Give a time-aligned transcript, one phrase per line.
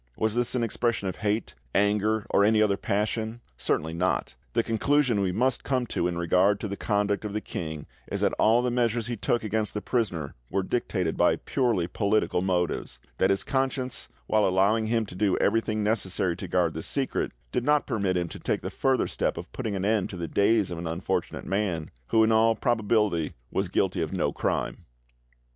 [0.17, 3.39] Was this an expression of hate, anger, or any other passion?
[3.55, 7.39] Certainly not; the conclusion we must come to in regard to the conduct of the
[7.39, 11.85] king is that all the measures he took against the prisoner were dictated by purely
[11.85, 16.81] political motives; that his conscience, while allowing him to do everything necessary to guard the
[16.81, 20.17] secret, did not permit him to take the further step of putting an end to
[20.17, 24.83] the days of an unfortunate man, who in all probability was guilty of no crime.